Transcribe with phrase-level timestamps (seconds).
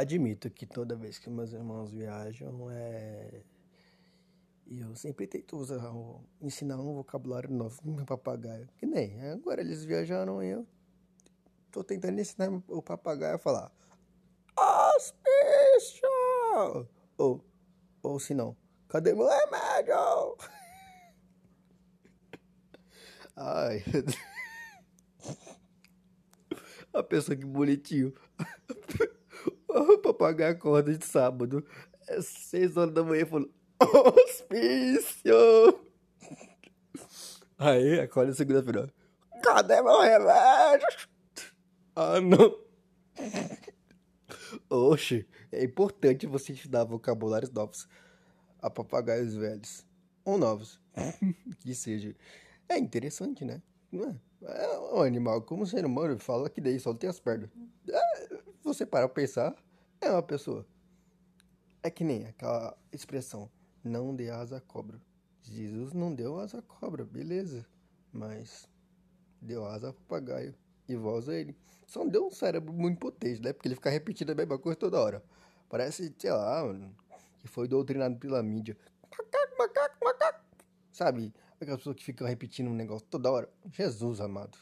[0.00, 3.42] admito que toda vez que meus irmãos viajam, é...
[4.66, 5.80] eu sempre tento usar,
[6.40, 8.68] ensinar um vocabulário novo pro meu papagaio.
[8.76, 10.66] Que nem, agora eles viajaram e eu
[11.70, 13.72] tô tentando ensinar o papagaio a falar
[14.56, 16.08] Auspício!
[17.18, 17.44] Ou,
[18.02, 18.56] ou se não,
[18.88, 20.36] cadê meu remédio?
[23.36, 23.84] Ai,
[26.92, 28.14] a pessoa que bonitinho.
[29.94, 31.64] O papagaio acorda de sábado.
[32.08, 35.34] É seis horas da manhã falou: Hospício!
[37.58, 38.92] Aí, acorda segunda-feira.
[39.42, 40.86] Cadê meu remédio?
[41.94, 42.58] Ah, não.
[44.70, 47.88] Oxe, é importante você estudar vocabulários novos
[48.60, 49.86] a papagaios velhos.
[50.24, 50.80] Ou novos.
[51.60, 52.14] que seja.
[52.68, 53.62] É interessante, né?
[53.92, 54.14] É?
[54.42, 57.50] É um animal como ser humano fala que daí só tem as pernas.
[57.88, 59.54] É, você para pensar,
[60.00, 60.66] é uma pessoa.
[61.82, 63.50] É que nem aquela expressão,
[63.82, 65.00] não dê asa à cobra.
[65.42, 67.66] Jesus não deu asa à cobra, beleza.
[68.12, 68.68] Mas
[69.40, 70.54] deu asa ao papagaio
[70.88, 71.56] e voz a ele.
[71.86, 73.52] Só não deu um cérebro muito potente, né?
[73.52, 75.22] Porque ele fica repetindo a mesma coisa toda hora.
[75.68, 76.62] Parece, sei lá,
[77.38, 78.76] que foi doutrinado pela mídia.
[79.10, 80.44] Macaco, macaco, macaco.
[80.90, 81.32] Sabe?
[81.60, 83.48] Aquelas pessoas que ficam repetindo um negócio toda hora.
[83.70, 84.58] Jesus amado.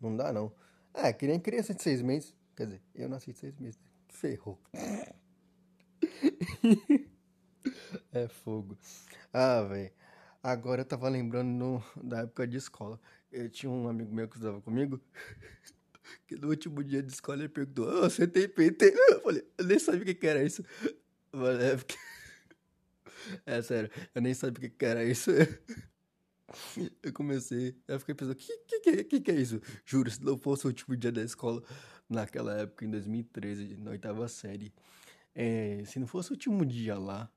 [0.00, 0.52] Não dá, não.
[0.92, 2.34] É, que nem criança de seis meses.
[2.56, 3.80] Quer dizer, eu nasci de seis meses.
[4.08, 4.60] Ferrou.
[8.12, 8.78] é fogo.
[9.32, 9.92] Ah, velho.
[10.42, 13.00] Agora eu tava lembrando no, da época de escola.
[13.30, 15.00] Eu tinha um amigo meu que estudava comigo.
[16.26, 18.94] Que no último dia de escola ele perguntou: oh, Você tem PT?
[19.10, 20.64] Eu falei: Eu nem sabia o que, era isso.
[21.30, 21.96] Mas é, porque...
[23.44, 25.30] é sério, eu nem sabia o que era isso.
[27.02, 29.60] Eu comecei, eu fiquei pensando, que, que, que, que, é isso?
[29.84, 31.62] Juro, se não fosse o último dia da escola,
[32.08, 34.72] naquela época, em 2013, na oitava série,
[35.34, 37.30] é, se não fosse o último dia lá,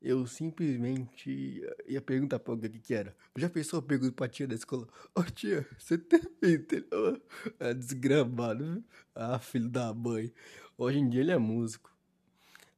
[0.00, 3.14] eu simplesmente ia perguntar pra alguém o que, que era.
[3.36, 4.88] Já pensou a pergunta pra tia da escola?
[5.14, 7.22] Ô oh, tia, você tem entendeu?
[7.60, 8.84] É desgramado,
[9.14, 10.32] Ah, filho da mãe.
[10.76, 11.96] Hoje em dia ele é músico.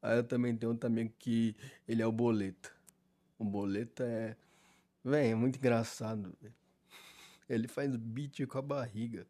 [0.03, 1.57] Aí eu também tenho um amigo que
[1.89, 2.71] ele é o Boleta.
[3.39, 4.37] O Boleta é
[5.05, 6.35] Véi, é muito engraçado.
[7.49, 9.27] Ele faz beat com a barriga.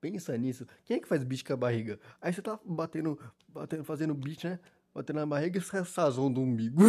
[0.00, 0.66] Pensa nisso.
[0.84, 1.98] Quem é que faz beat com a barriga?
[2.20, 3.18] Aí você tá batendo,
[3.48, 4.60] batendo fazendo beat, né?
[4.94, 6.82] Batendo na barriga e sai sazão do umbigo.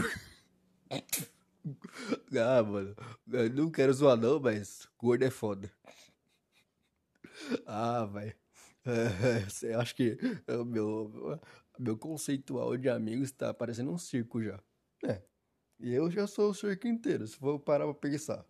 [2.38, 2.95] ah, mano.
[3.31, 5.71] Eu não quero zoar não, mas gordo é foda.
[7.66, 8.35] Ah, velho.
[9.63, 10.17] É, acho que
[10.47, 11.39] o meu,
[11.77, 14.59] meu conceitual de amigos tá parecendo um circo já.
[15.05, 15.21] É,
[15.81, 18.46] e eu já sou o circo inteiro, se for parar pra pensar.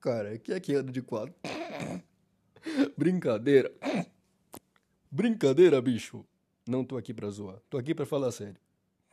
[0.00, 1.34] Cara, que é que anda de quadro?
[2.96, 3.72] Brincadeira.
[5.10, 6.24] Brincadeira, bicho.
[6.66, 7.60] Não tô aqui pra zoar.
[7.68, 8.60] Tô aqui pra falar sério.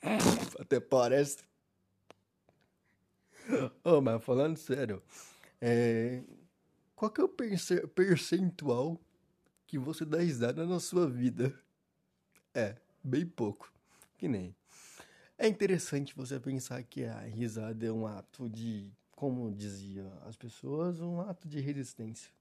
[0.60, 1.38] Até parece.
[3.84, 5.02] Oh, mas falando sério,
[5.62, 6.24] é...
[6.96, 9.00] qual que é o percentual
[9.68, 11.54] que você dá risada na sua vida?
[12.54, 13.72] É, bem pouco.
[14.18, 14.56] Que nem
[15.38, 21.00] é interessante você pensar que a risada é um ato de, como dizia as pessoas,
[21.00, 22.32] um ato de resistência.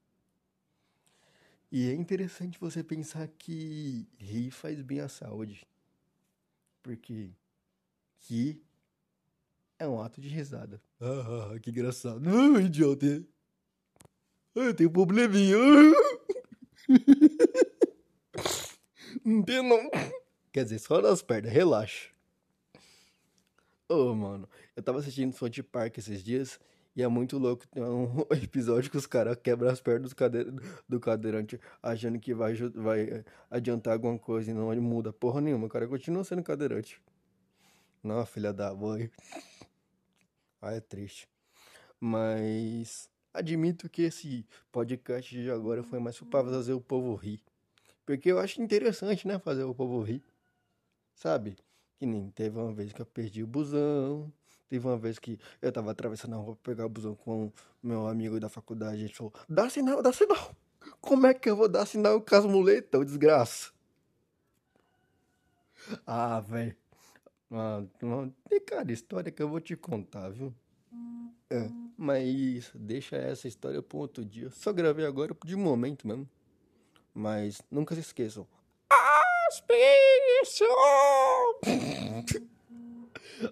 [1.70, 5.66] E é interessante você pensar que rir faz bem à saúde.
[6.82, 7.30] Porque
[8.28, 8.62] rir
[9.78, 10.80] é um ato de risada.
[11.00, 12.22] Ah, que engraçado.
[12.28, 13.24] Ah, idiota.
[14.54, 15.56] Eu tenho um probleminha.
[19.24, 19.90] Não tem não.
[20.52, 22.13] Quer dizer, só nas pernas, relaxa.
[23.88, 26.58] Ô, oh, mano, eu tava assistindo South Park esses dias
[26.96, 27.66] e é muito louco.
[27.68, 30.50] Tem um episódio que os caras quebram as pernas do, cadeira,
[30.88, 35.66] do cadeirante achando que vai, vai adiantar alguma coisa e não muda porra nenhuma.
[35.66, 37.00] O cara continua sendo cadeirante.
[38.02, 39.10] Não, filha da mãe.
[40.62, 41.28] Ah, é triste.
[42.00, 47.40] Mas admito que esse podcast de agora foi mais pra fazer o povo rir.
[48.06, 49.38] Porque eu acho interessante, né?
[49.38, 50.22] Fazer o povo rir.
[51.14, 51.56] Sabe?
[51.98, 54.32] Que nem teve uma vez que eu perdi o busão.
[54.68, 57.52] Teve uma vez que eu tava atravessando a rua pra pegar o busão com
[57.82, 59.04] meu amigo da faculdade.
[59.04, 60.54] Ele falou: dá sinal, dá sinal.
[61.00, 63.72] Como é que eu vou dar sinal com as muletas, desgraça?
[66.06, 66.76] Ah, velho.
[67.50, 67.84] Ah,
[68.48, 70.52] tem cada história que eu vou te contar, viu?
[71.50, 74.50] É, mas deixa essa história para outro dia.
[74.50, 76.28] Só gravei agora de momento mesmo.
[77.12, 78.46] Mas nunca se esqueçam.
[79.54, 80.66] Auspício!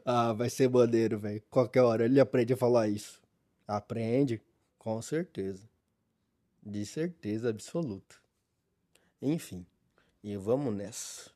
[0.04, 1.40] ah, vai ser maneiro, velho.
[1.48, 3.22] Qualquer hora ele aprende a falar isso.
[3.68, 4.42] Aprende?
[4.78, 5.62] Com certeza.
[6.60, 8.16] De certeza absoluta.
[9.20, 9.64] Enfim,
[10.24, 11.30] e vamos nessa.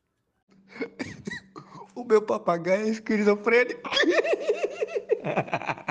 [1.95, 3.81] O meu papagaio é esquizofrênico.